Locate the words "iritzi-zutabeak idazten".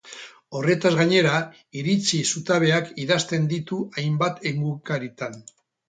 1.83-3.49